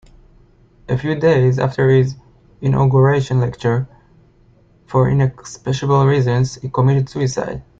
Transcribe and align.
A 0.89 0.97
few 0.97 1.13
days 1.13 1.59
after 1.59 1.87
his 1.91 2.15
inauguration 2.59 3.39
lecture, 3.39 3.87
for 4.87 5.07
inexplicable 5.07 6.07
reasons, 6.07 6.55
he 6.55 6.69
committed 6.69 7.07
suicide. 7.07 7.61